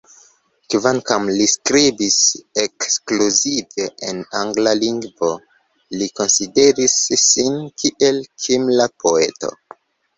[0.75, 2.17] Kvankam li skribis
[2.63, 5.31] ekskluzive en angla lingvo,
[6.01, 9.59] li konsideris sin kiel kimra poeto.